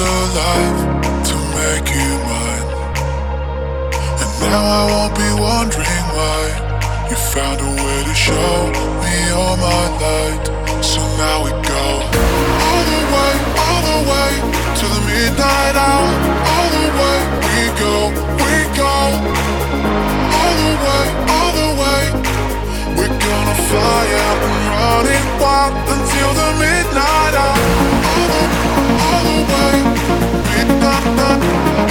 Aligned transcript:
alive 0.00 0.78
to 1.28 1.36
make 1.60 1.86
you 1.92 2.12
mine. 2.28 2.68
And 4.22 4.30
now 4.40 4.62
I 4.64 4.82
won't 4.92 5.14
be 5.14 5.30
wondering 5.36 6.04
why 6.16 6.40
you 7.10 7.16
found 7.16 7.60
a 7.60 7.70
way 7.82 7.98
to 8.08 8.14
show 8.14 8.52
me 9.04 9.16
all 9.36 9.56
my 9.56 9.84
light. 10.00 10.44
So 10.82 11.00
now 11.20 11.44
we 11.44 11.50
go 11.50 11.84
all 12.64 12.84
the 12.92 13.02
way, 13.14 13.32
all 13.66 13.82
the 13.92 14.00
way 14.10 14.30
to 14.80 14.84
the 14.94 15.02
midnight 15.10 15.76
hour. 15.76 16.10
All 16.52 16.68
the 16.78 16.88
way 17.00 17.18
we 17.44 17.60
go, 17.84 17.94
we 18.40 18.54
go. 18.80 18.96
All 20.40 20.54
the 20.64 20.74
way, 20.84 21.04
all 21.34 21.52
the 21.60 21.70
way. 21.82 22.02
We're 22.96 23.16
gonna 23.28 23.56
fly 23.68 24.04
out 24.24 24.40
and 24.48 24.56
run 24.72 25.04
it 25.16 25.24
wild 25.42 25.72
until 25.94 26.30
the 26.40 26.48
midnight 26.64 27.34
hour. 27.44 27.59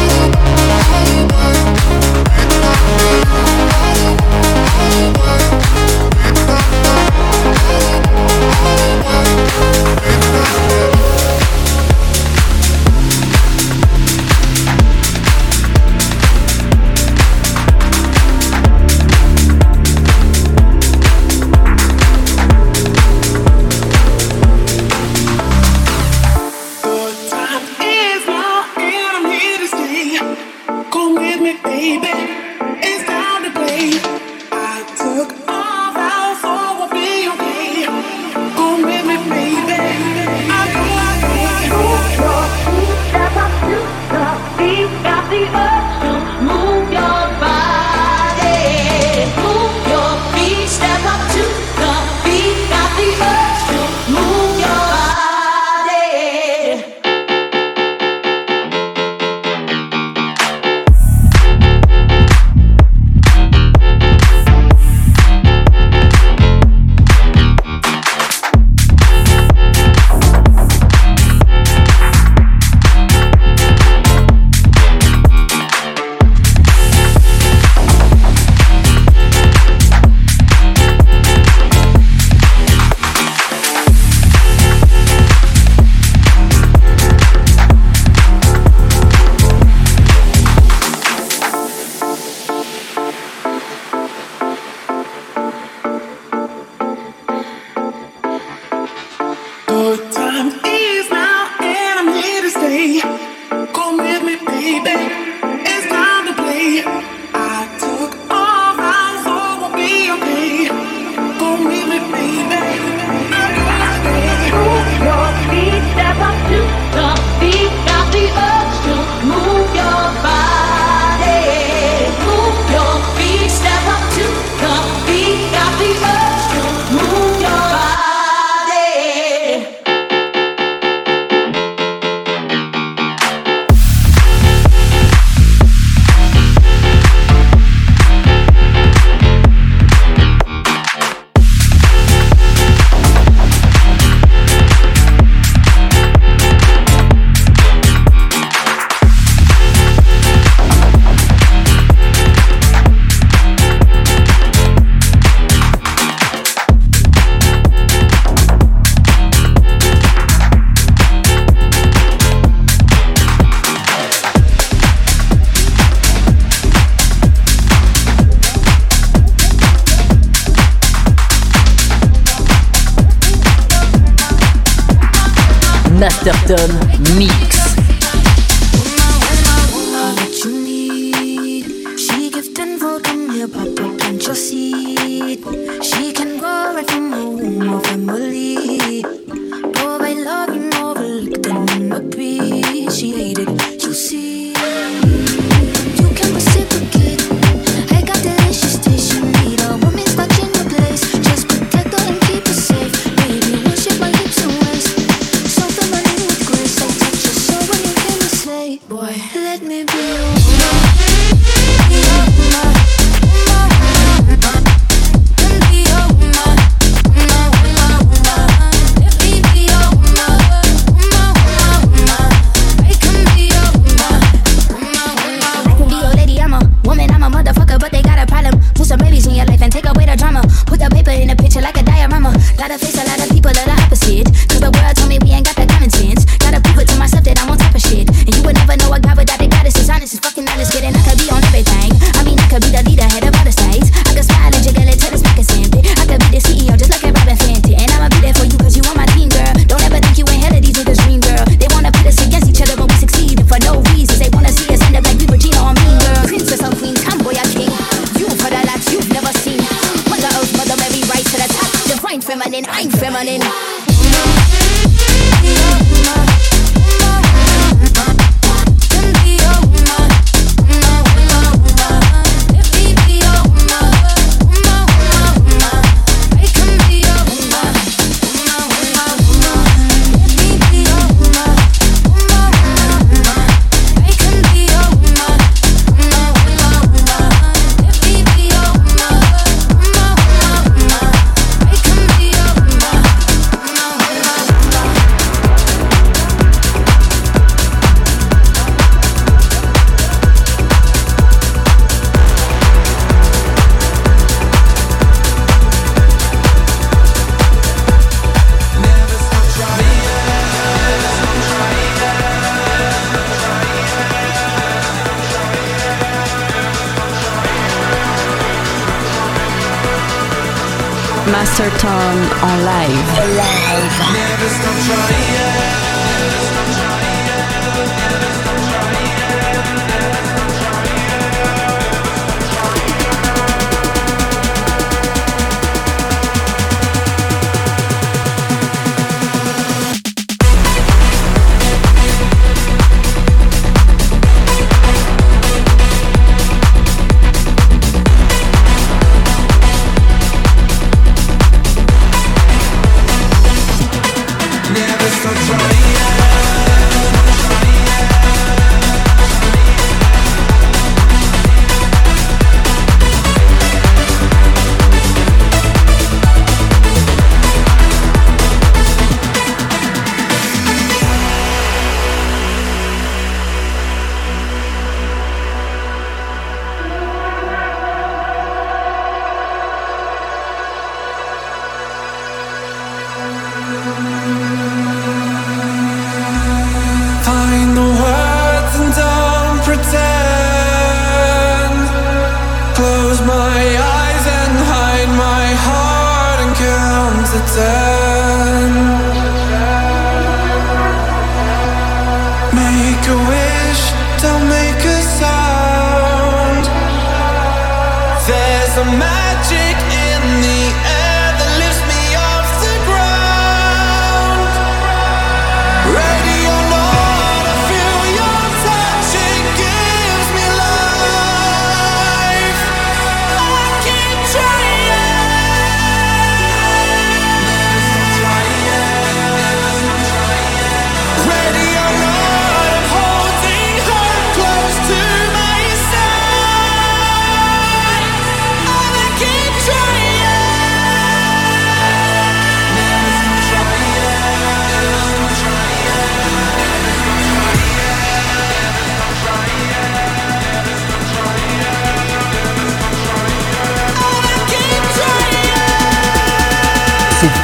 Bye. 0.00 1.49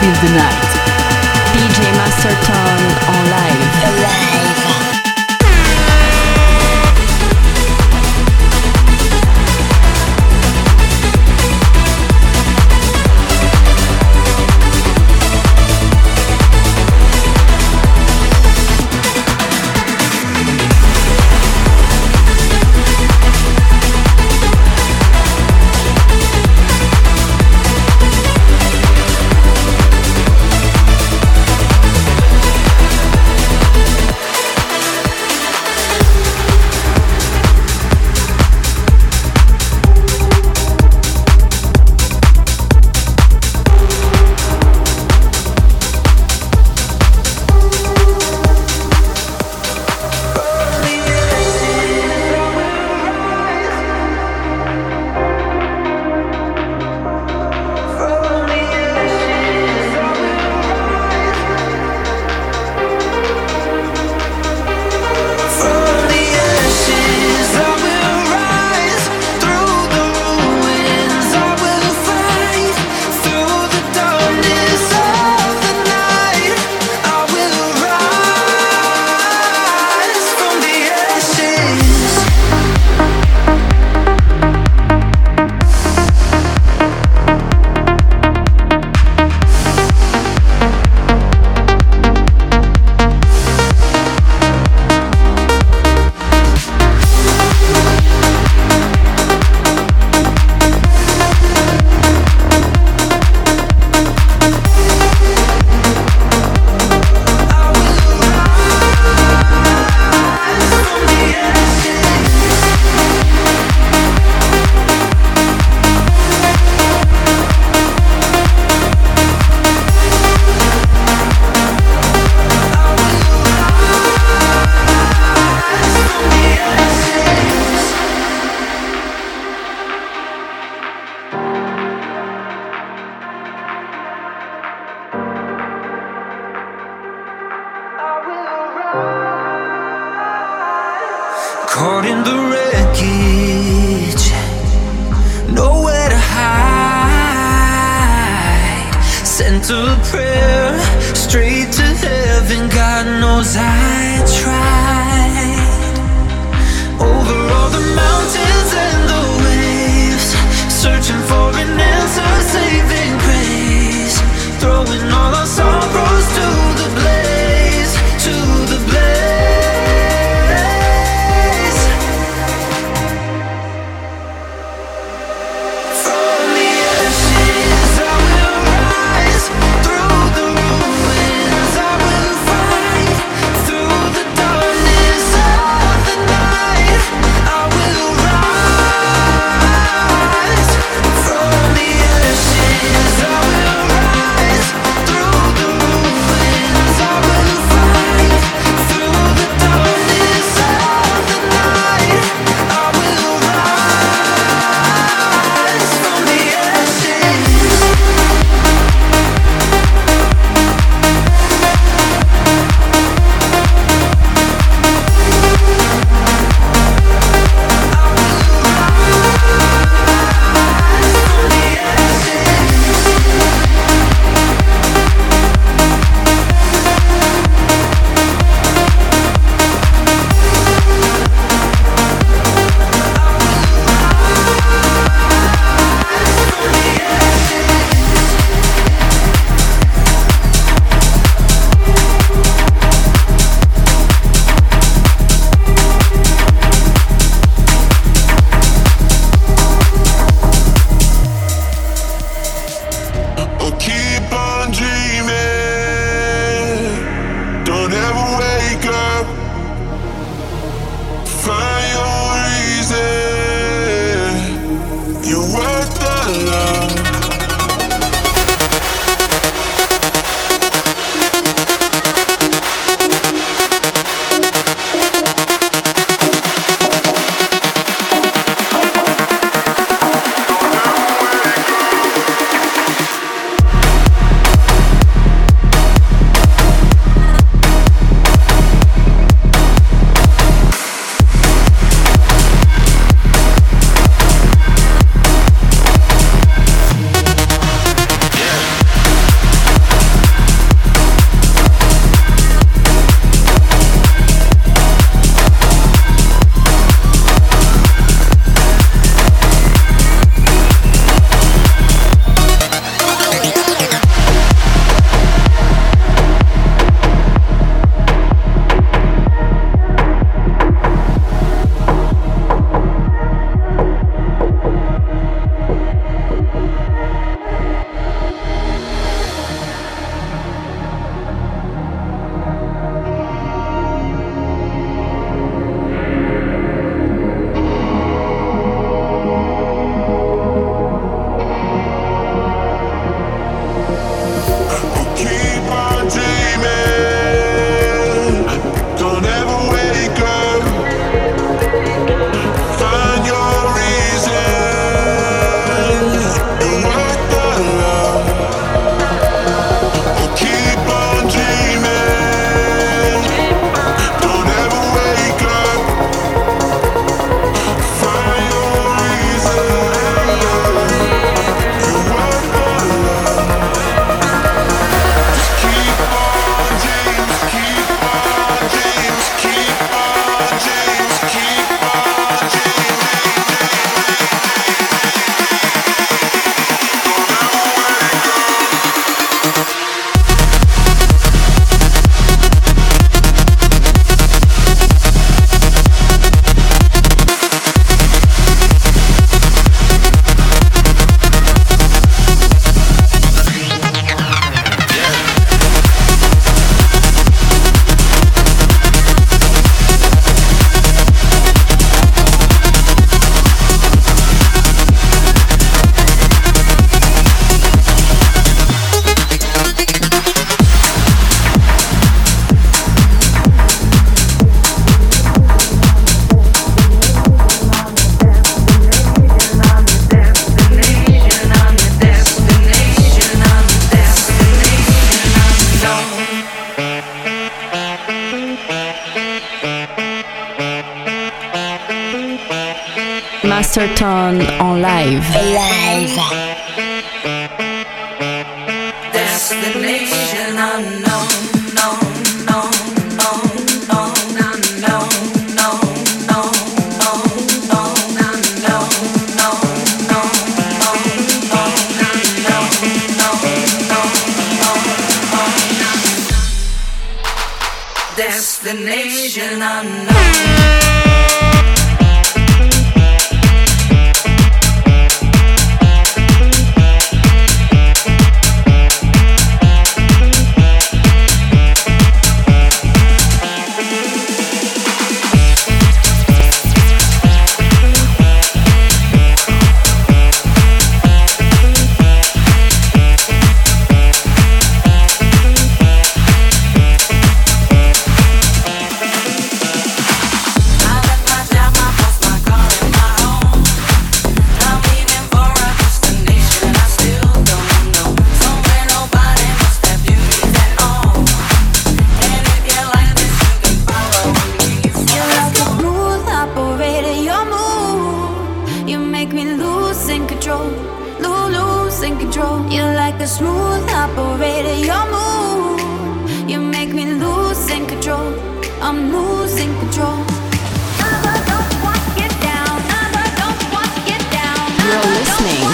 Feel 0.07 0.15
the 0.15 0.37
Night. 0.37 0.56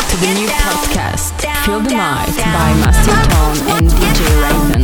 to 0.08 0.16
the 0.16 0.26
new 0.34 0.48
podcast 0.48 1.32
Feel 1.64 1.80
the 1.80 1.90
Night 1.90 2.34
by 2.36 2.74
Master 2.80 3.12
Tone 3.30 3.58
and 3.76 3.88
DJ 3.90 4.20
Raven. 4.42 4.82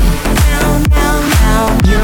You're 1.89 2.03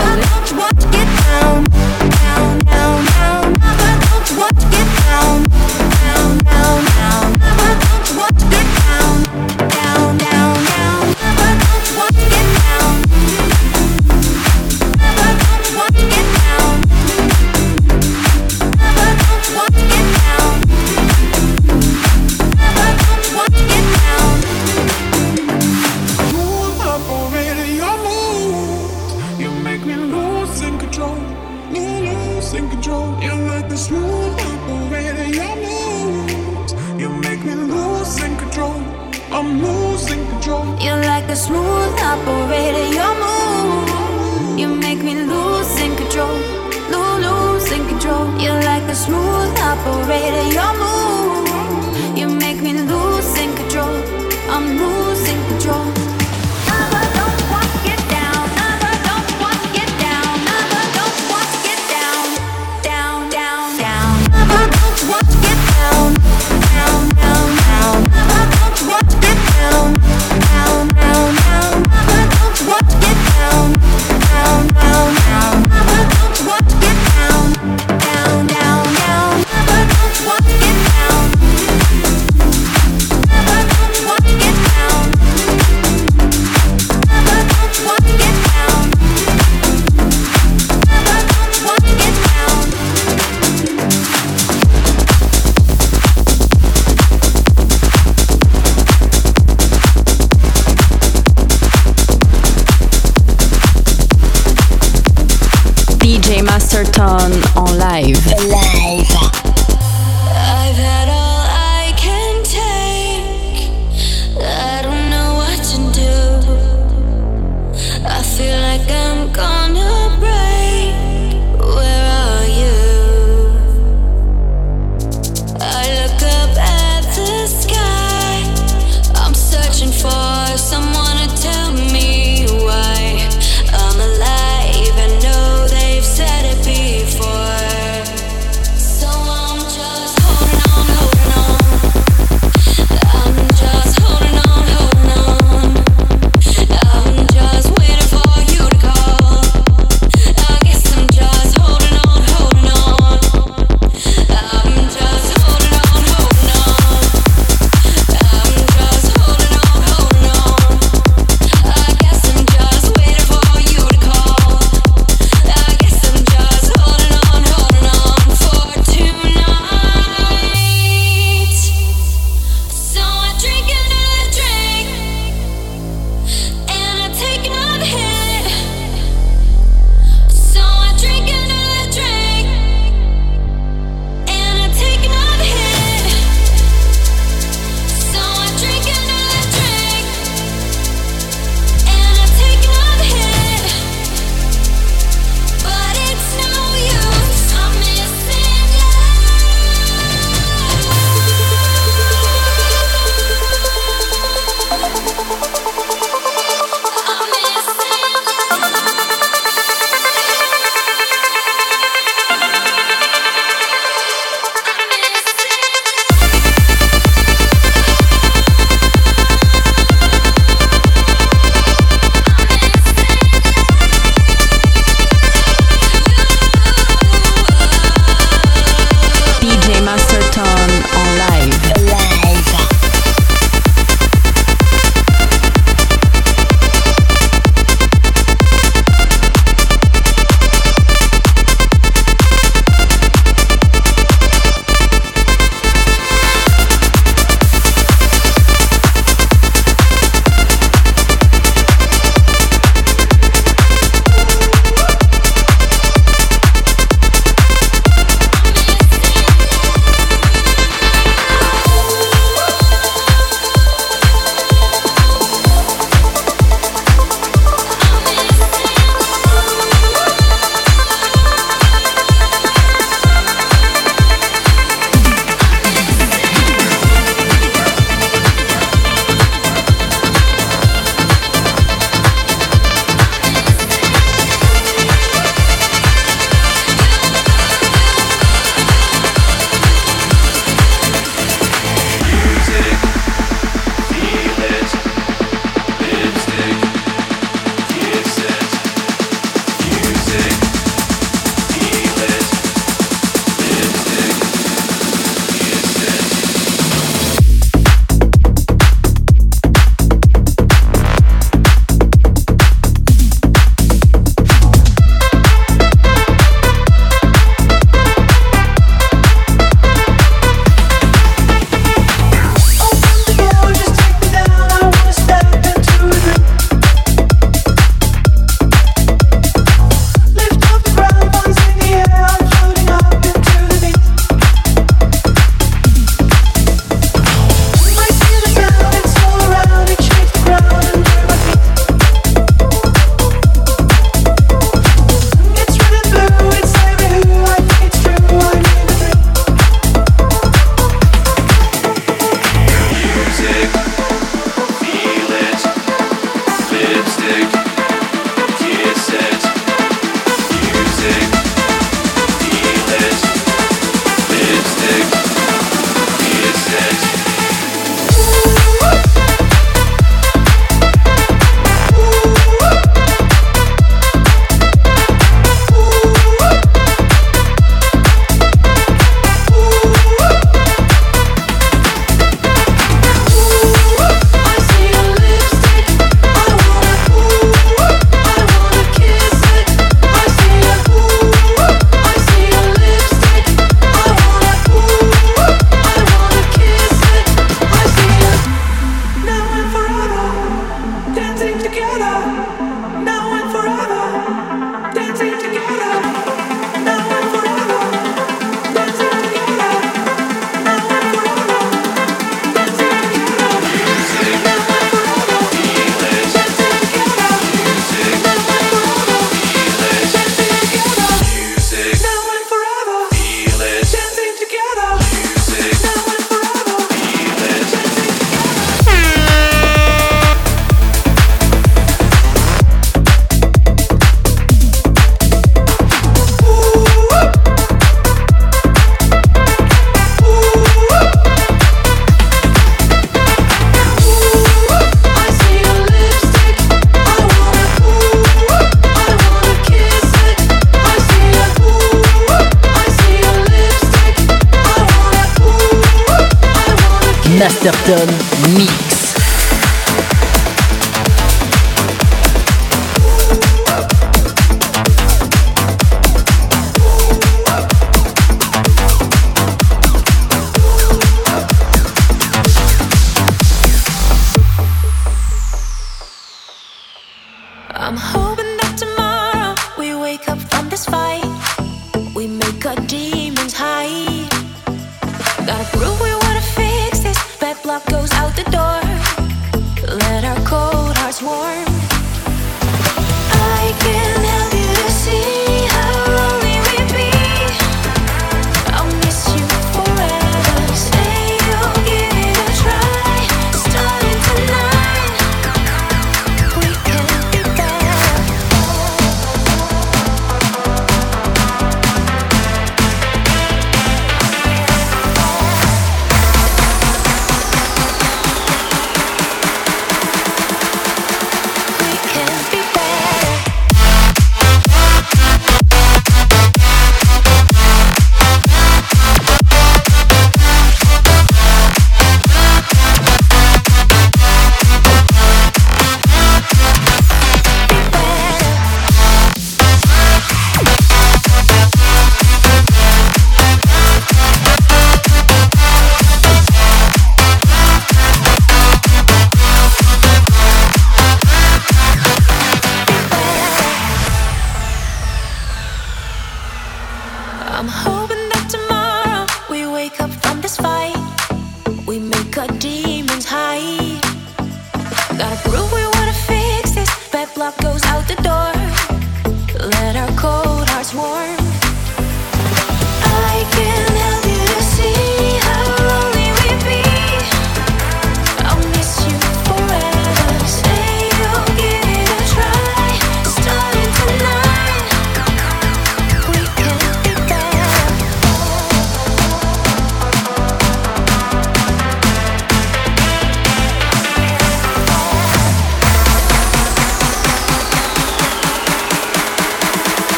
Masterton 457.24 457.88
Mix. 458.36 458.73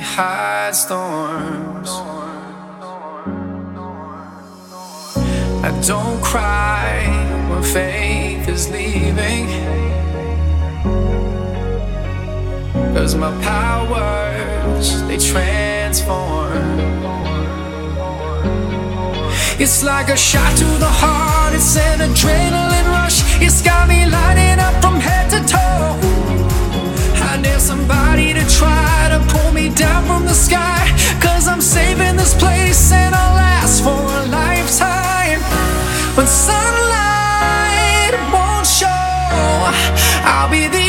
Hide 0.00 0.74
storms. 0.74 1.90
I 5.62 5.70
don't 5.86 6.20
cry 6.22 7.06
when 7.50 7.62
faith 7.62 8.48
is 8.48 8.68
leaving. 8.68 9.46
Cause 12.94 13.14
my 13.14 13.30
powers, 13.42 15.02
they 15.02 15.18
transform. 15.18 16.80
It's 19.60 19.84
like 19.84 20.08
a 20.08 20.16
shot 20.16 20.56
to 20.56 20.64
the 20.64 20.92
heart, 21.02 21.54
it's 21.54 21.76
an 21.76 22.00
adrenaline 22.00 22.88
rush. 22.88 23.20
It's 23.40 23.62
got 23.62 23.88
me 23.88 24.04
lighting 24.04 24.58
up 24.58 24.74
from 24.82 24.96
head 24.98 25.30
to 25.30 25.40
toe. 25.52 26.35
I 27.36 27.38
need 27.38 27.60
somebody 27.60 28.32
to 28.32 28.40
try 28.48 29.08
to 29.10 29.18
pull 29.28 29.52
me 29.52 29.68
down 29.68 30.06
from 30.06 30.24
the 30.24 30.32
sky. 30.32 30.88
Cause 31.20 31.46
I'm 31.46 31.60
saving 31.60 32.16
this 32.16 32.32
place 32.32 32.90
and 32.90 33.14
I'll 33.14 33.34
last 33.34 33.84
for 33.84 33.90
a 33.90 34.24
lifetime. 34.32 35.40
When 36.16 36.26
sunlight 36.26 38.14
won't 38.32 38.66
show, 38.66 38.88
I'll 40.24 40.50
be 40.50 40.66
the 40.66 40.85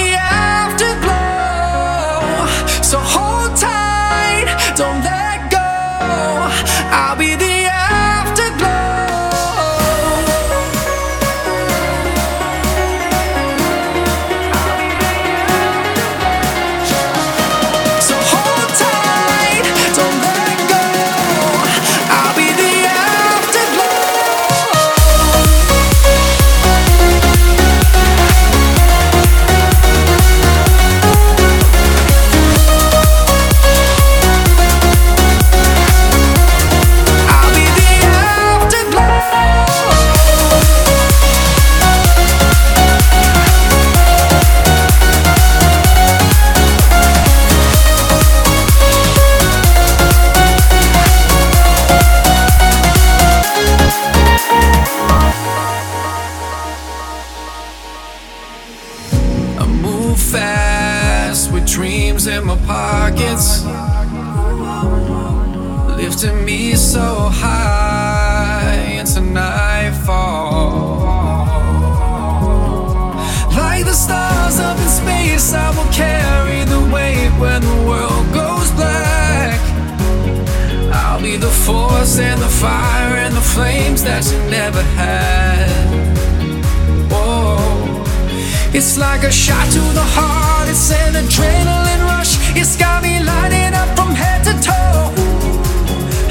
Like 88.98 89.24
a 89.24 89.32
shot 89.32 89.72
to 89.74 89.80
the 89.94 90.08
heart, 90.18 90.68
it's 90.68 90.90
an 90.92 91.14
adrenaline 91.14 92.04
rush. 92.06 92.34
It's 92.58 92.76
got 92.76 93.04
me 93.04 93.22
lighting 93.22 93.76
up 93.76 93.96
from 93.96 94.10
head 94.16 94.44
to 94.46 94.54
toe. 94.58 95.14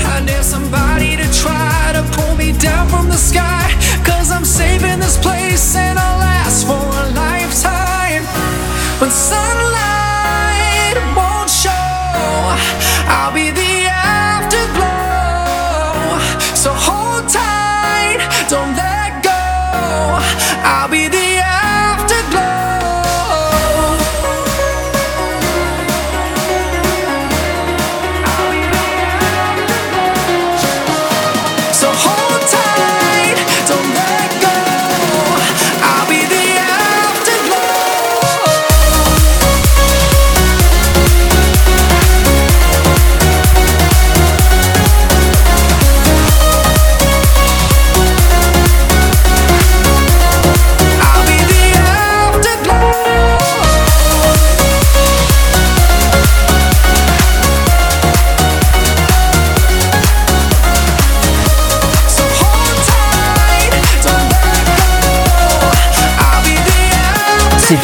I 0.05 0.21
need 0.27 0.43
somebody 0.43 1.17
to 1.17 1.27
try 1.33 1.93
to 1.95 2.03
pull 2.11 2.35
me 2.35 2.51
down 2.59 2.89
from 2.89 3.09
the 3.09 3.17
sky. 3.17 3.71
Cause 4.05 4.33
I'm 4.33 4.45
saving 4.45 4.99
this 4.99 5.17
place 5.17 5.77
and 5.77 5.97
I'll 5.97 6.19
last 6.19 6.67
for 6.67 6.75
a 6.75 7.07
lifetime. 7.15 8.25
When 9.01 9.11
sun 9.11 9.56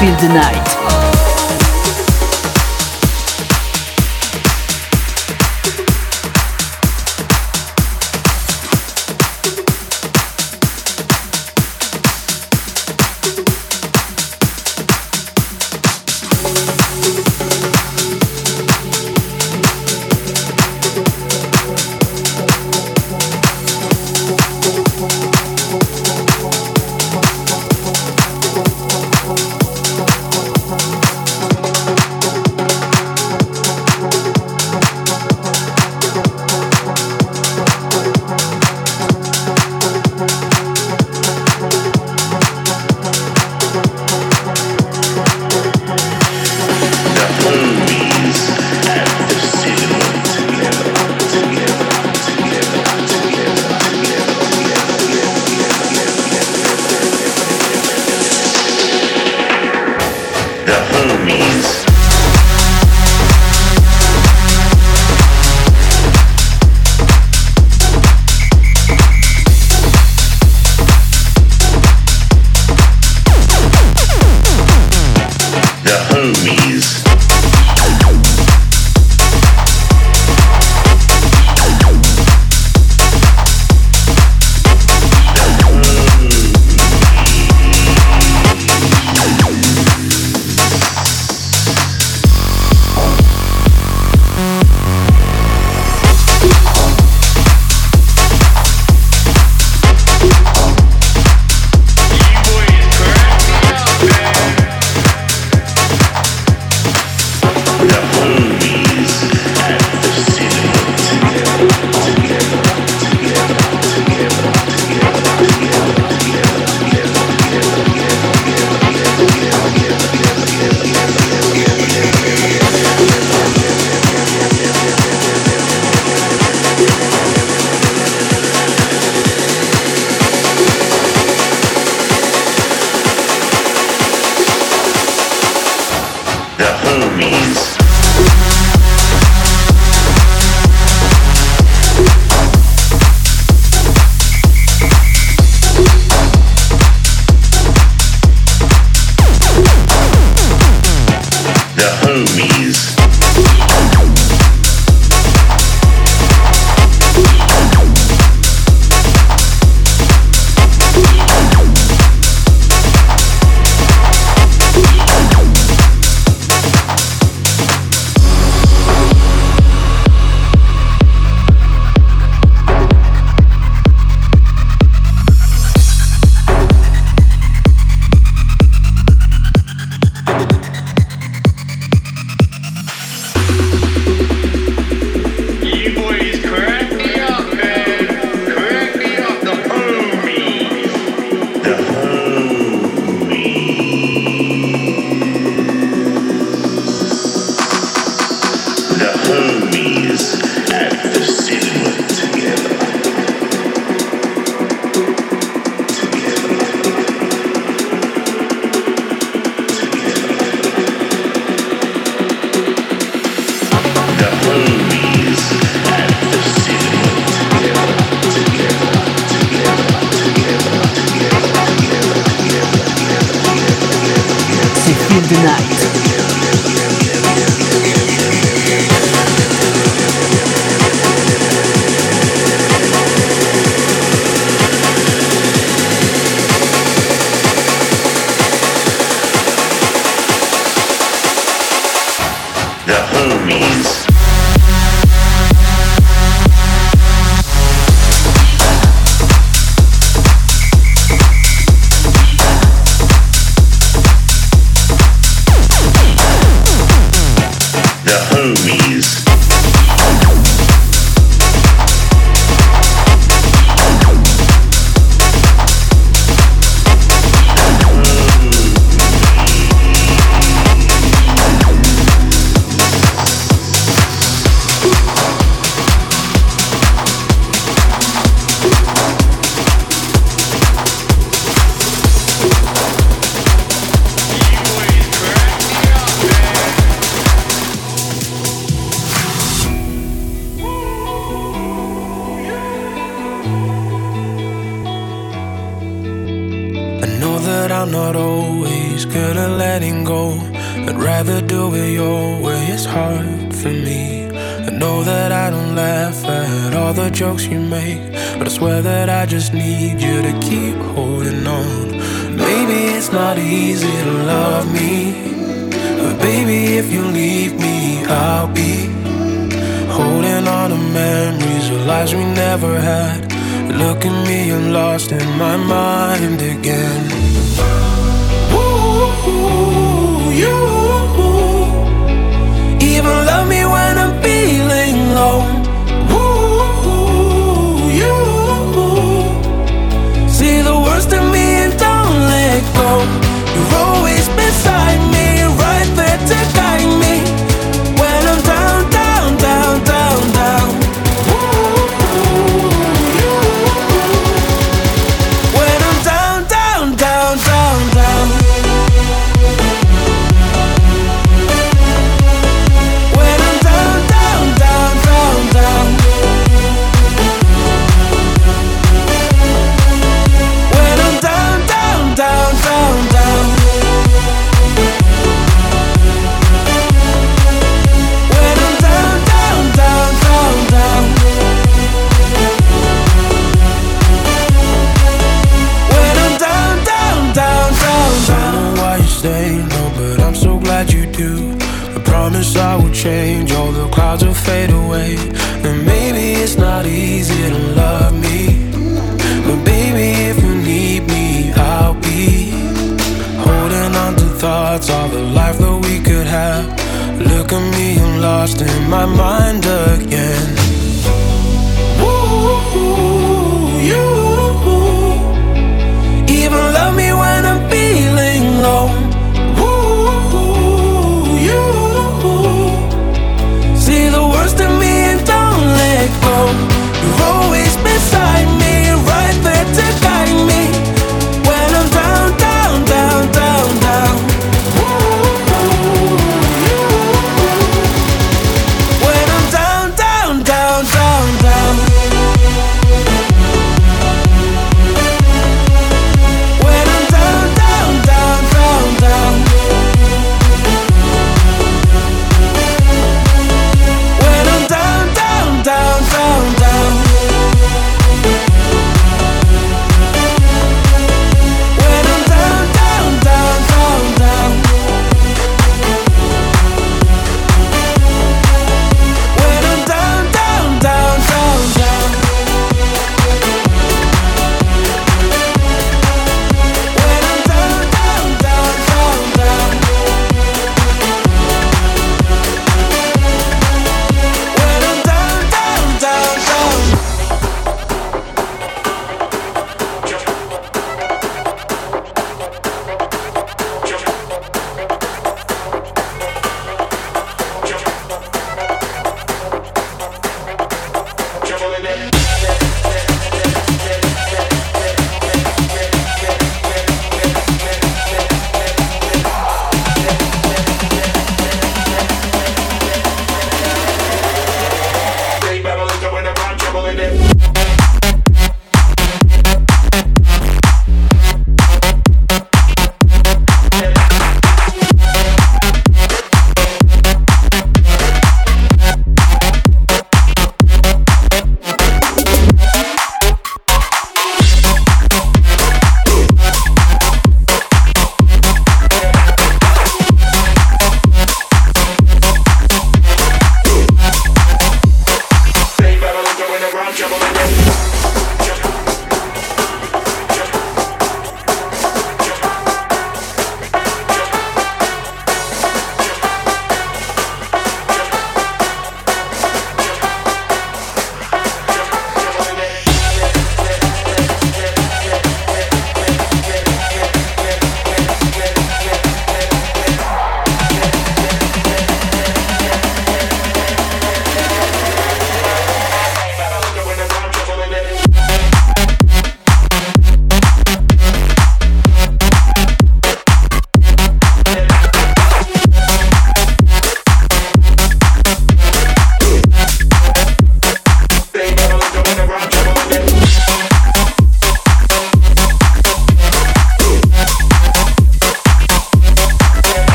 feel 0.00 0.16
the 0.16 0.28
night. 0.28 0.53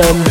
system 0.00 0.27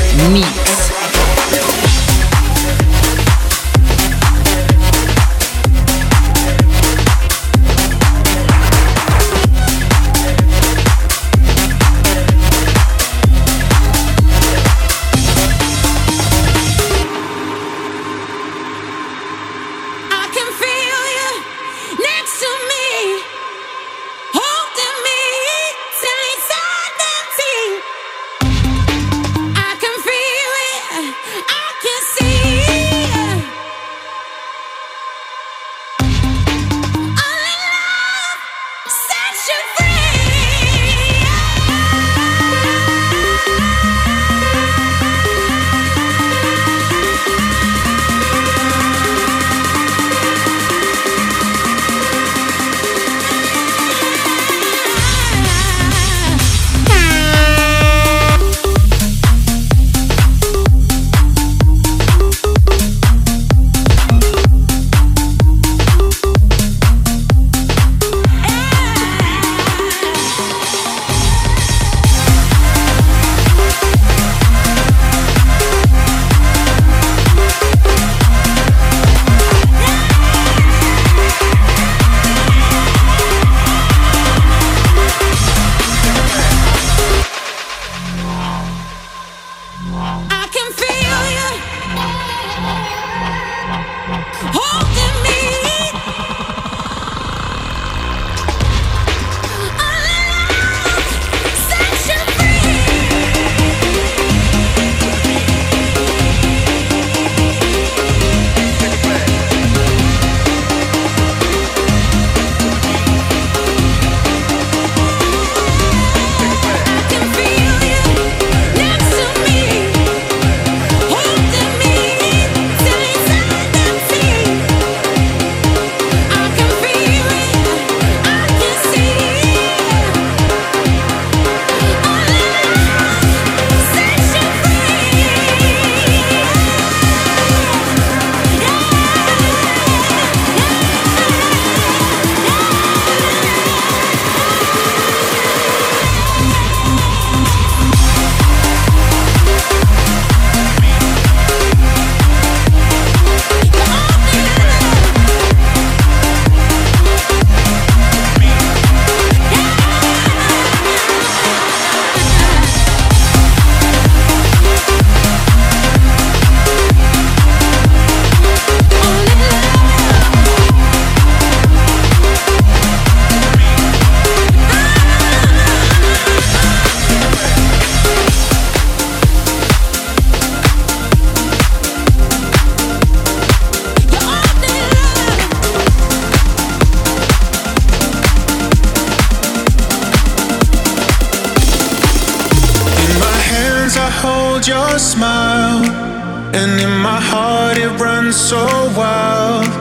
heart, 197.47 197.77
it 197.77 197.93
runs 197.99 198.35
so 198.35 198.63
wild. 198.99 199.71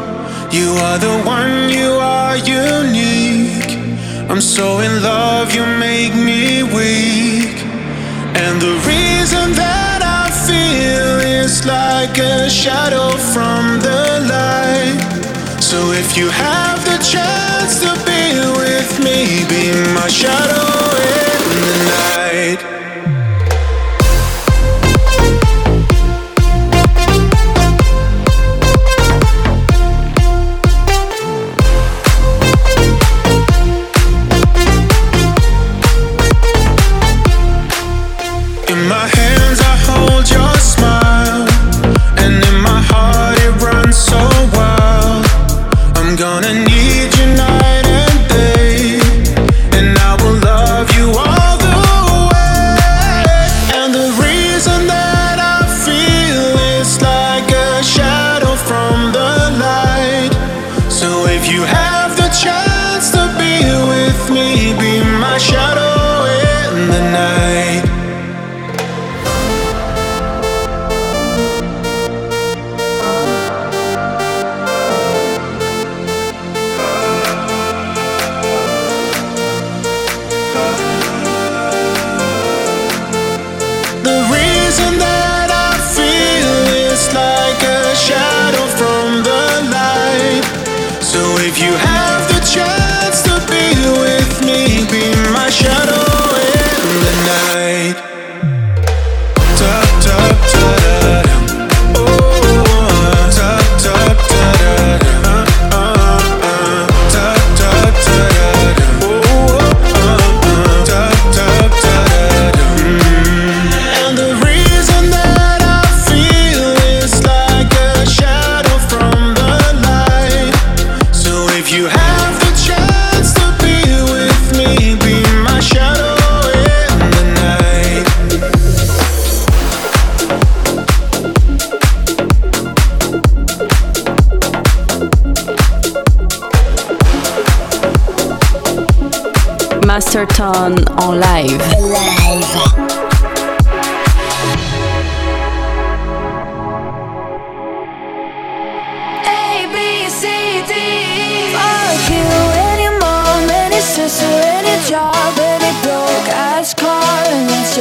You 0.58 0.68
are 0.86 0.98
the 1.06 1.16
one, 1.38 1.68
you 1.78 1.90
are 2.18 2.36
unique. 2.36 3.72
I'm 4.30 4.40
so 4.40 4.66
in 4.86 4.92
love, 5.02 5.46
you 5.56 5.64
make 5.88 6.14
me 6.28 6.62
weak. 6.78 7.56
And 8.44 8.54
the 8.66 8.74
reason 8.92 9.46
that 9.64 10.00
I 10.22 10.24
feel 10.46 11.12
is 11.42 11.54
like 11.66 12.16
a 12.34 12.48
shadow 12.62 13.08
from 13.32 13.62
the 13.86 14.02
light. 14.34 15.00
So 15.70 15.78
if 16.02 16.08
you 16.18 16.28
have 16.46 16.78
the 16.90 16.98
chance 17.14 17.72
to 17.84 17.90
be 18.10 18.22
with 18.62 18.90
me, 19.06 19.18
be 19.52 19.62
my 19.98 20.08
shadow 20.22 20.66
in 21.12 21.58
the 21.68 21.76
night. 21.90 22.75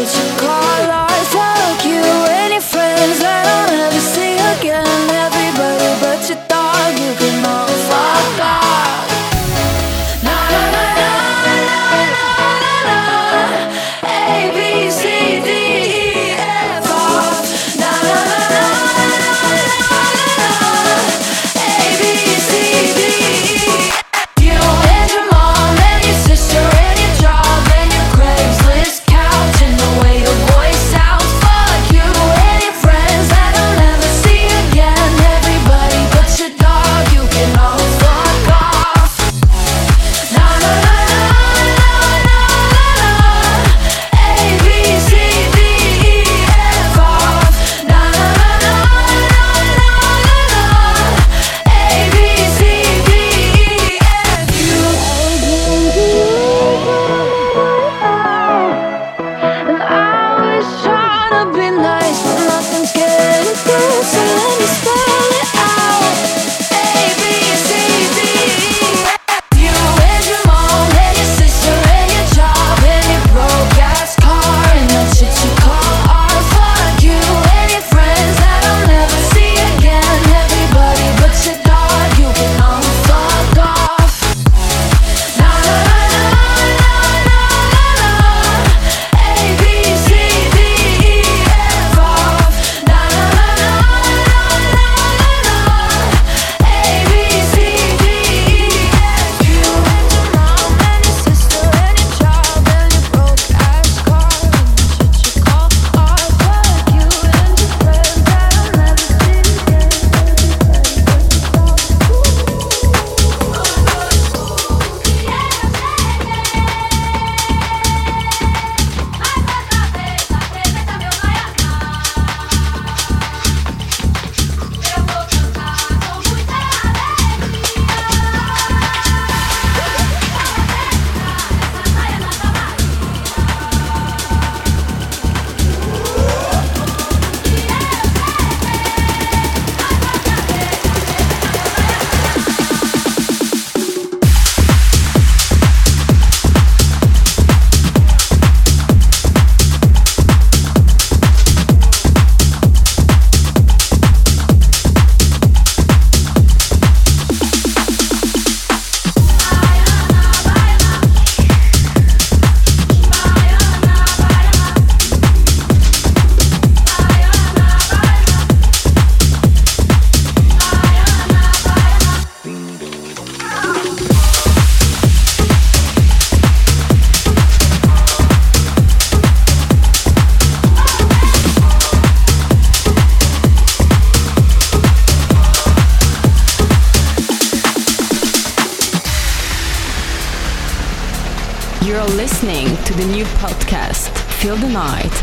You 0.06 0.38
call 0.38 0.45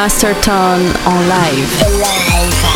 Master 0.00 0.32
Tone 0.34 0.92
en 1.06 1.28
live. 1.28 1.84
live. 1.90 2.68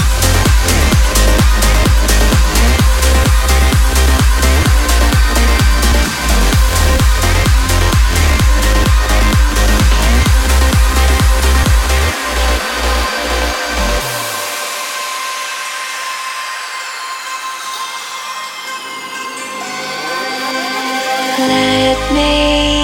Let 21.39 22.13
me 22.13 22.82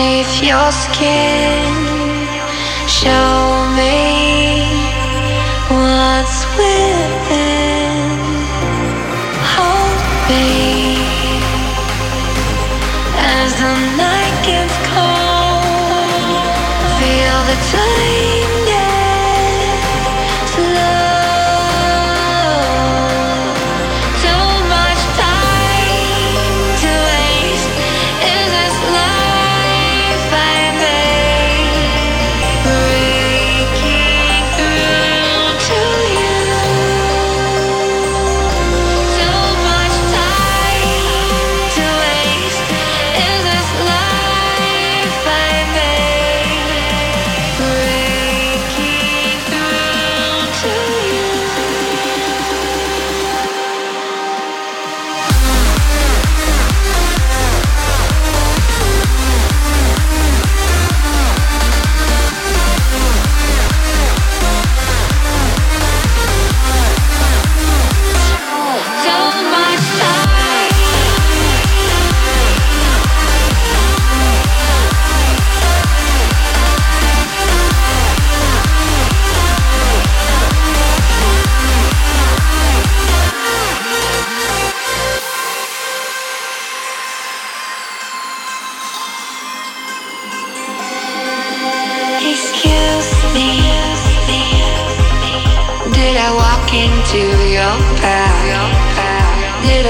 underneath 0.00 0.42
your 0.42 0.72
skin. 0.72 1.74
Show 2.88 3.49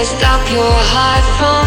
Stop 0.03 0.51
your 0.51 0.64
heart 0.64 1.24
from 1.38 1.59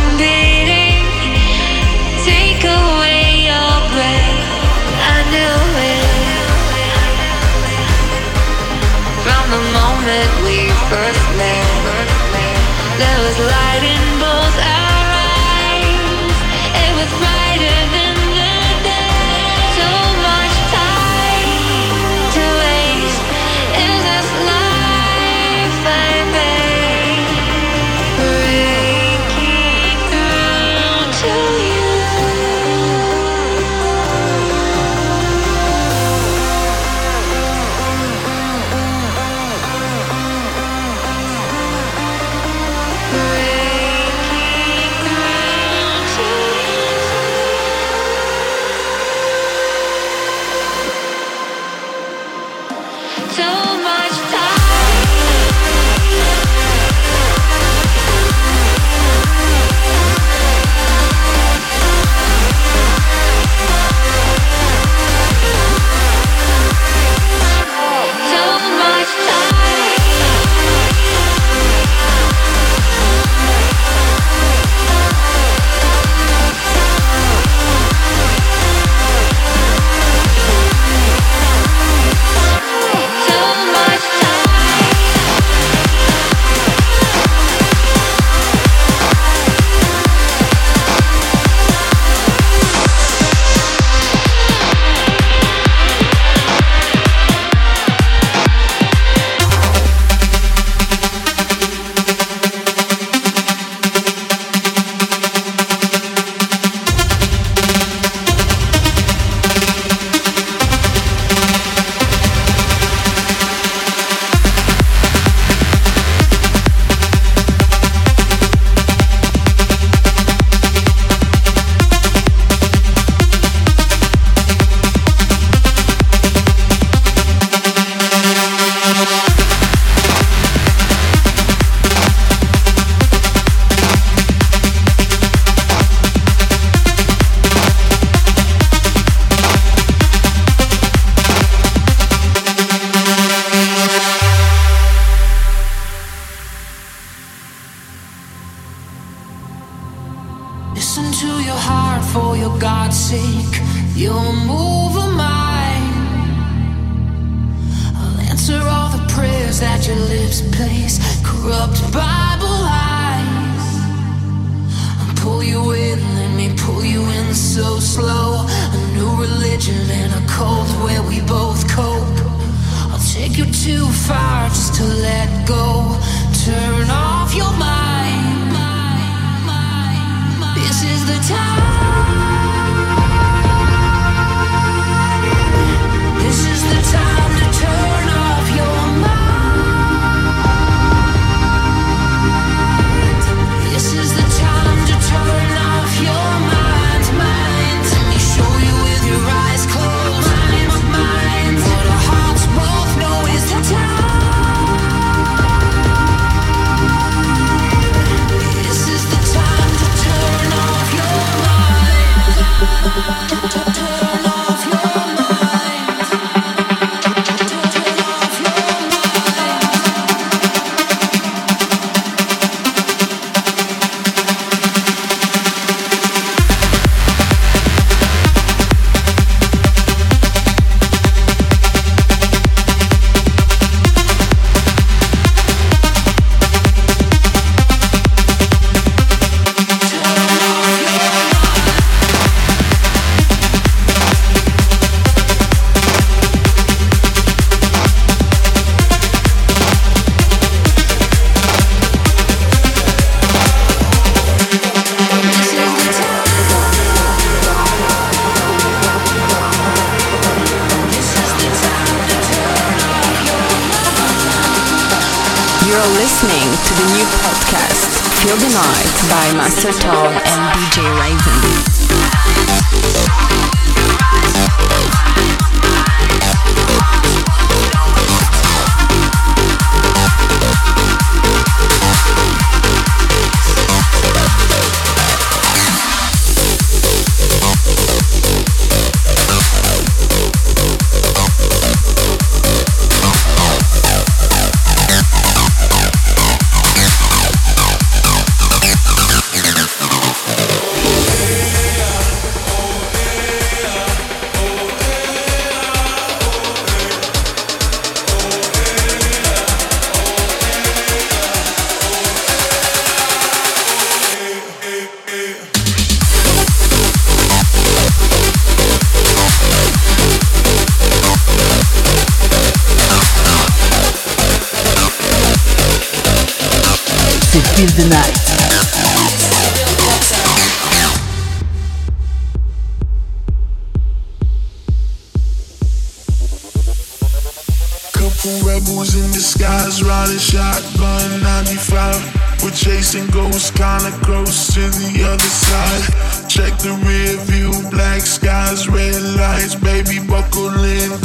Buckle 350.34 351.03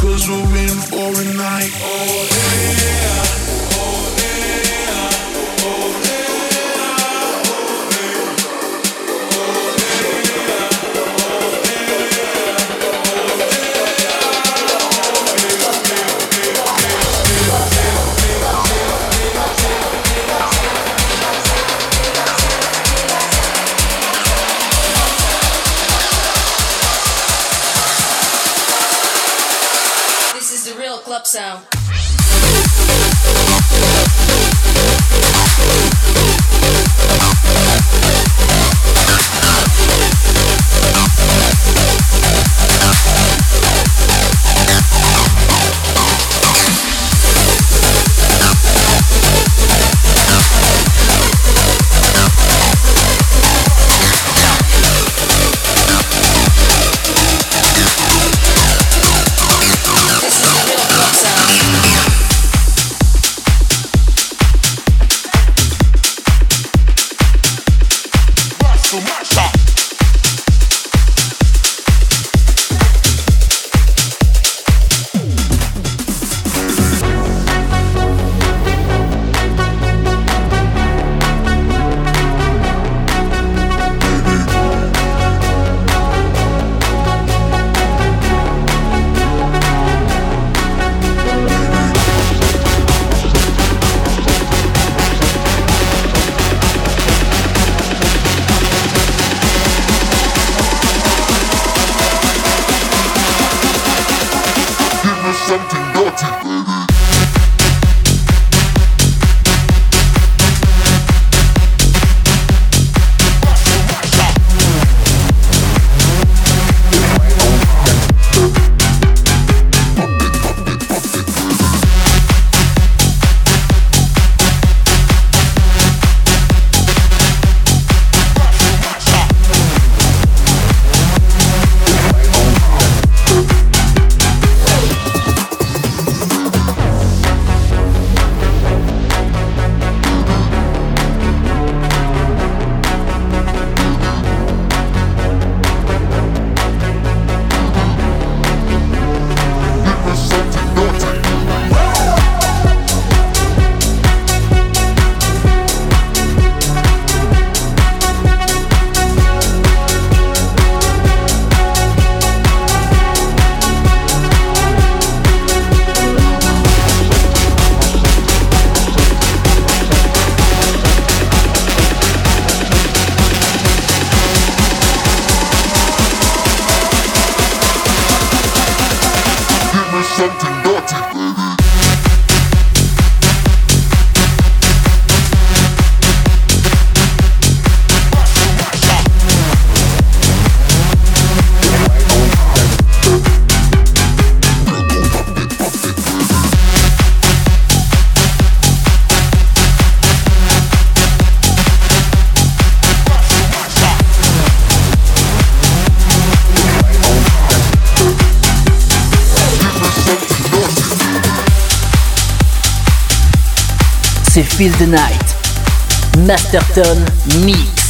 Feel 214.58 214.72
the 214.72 214.88
Night. 214.88 216.26
Masterton 216.26 217.04
Mix. 217.46 217.87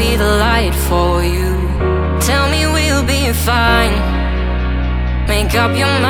Whenever 0.00 0.12
you're 0.12 0.14
feeling 0.14 0.20
low, 0.20 0.40
I 0.40 0.70
will 2.72 3.04
be 3.04 3.32
fine. 3.32 3.92
Make 5.28 5.54
up 5.54 5.76
your 5.76 6.00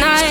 high. 0.00 0.27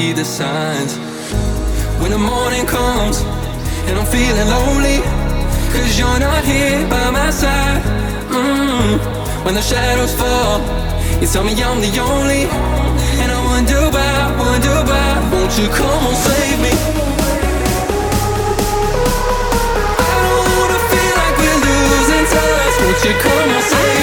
see 0.00 0.12
the 0.12 0.24
signs. 0.24 0.92
When 2.00 2.10
the 2.10 2.22
morning 2.32 2.64
comes 2.66 3.16
and 3.86 3.94
I'm 3.98 4.08
feeling 4.16 4.48
lonely, 4.56 4.98
cause 5.72 5.92
you're 5.98 6.20
not 6.28 6.42
here 6.44 6.80
by 6.88 7.06
my 7.10 7.30
side. 7.30 7.82
Mm-hmm. 8.36 9.44
When 9.44 9.54
the 9.54 9.64
shadows 9.70 10.14
fall, 10.20 10.58
you 11.20 11.26
tell 11.32 11.44
me 11.44 11.52
I'm 11.68 11.80
the 11.86 11.92
only. 12.12 12.42
And 13.20 13.28
I 13.36 13.40
wonder 13.50 13.80
why, 13.94 14.14
wonder 14.44 14.76
why, 14.90 15.08
won't 15.32 15.52
you 15.60 15.68
come 15.80 16.02
and 16.10 16.18
save 16.28 16.58
me? 16.66 16.74
Won't 22.82 23.04
you 23.04 23.14
come 23.22 23.50
and 23.56 23.64
save 23.72 23.99